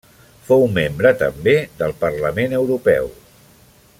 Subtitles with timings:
[0.45, 1.53] Fou membre també
[1.83, 3.13] del Parlament Europeu.